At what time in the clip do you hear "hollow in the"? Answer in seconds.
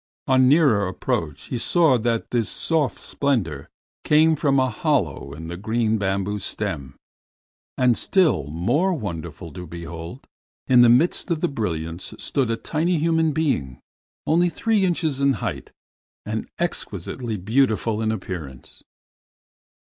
4.67-5.55